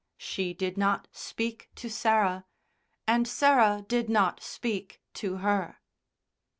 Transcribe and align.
She 0.17 0.55
did 0.55 0.79
not 0.79 1.07
speak 1.11 1.69
to 1.75 1.87
Sarah, 1.87 2.45
and 3.05 3.27
Sarah 3.27 3.85
did 3.87 4.09
not 4.09 4.41
speak 4.41 4.99
to 5.13 5.35
her. 5.35 5.77